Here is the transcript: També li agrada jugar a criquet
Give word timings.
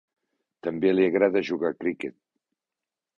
També 0.67 0.93
li 0.95 1.05
agrada 1.11 1.45
jugar 1.51 1.71
a 1.73 1.77
criquet 1.83 2.17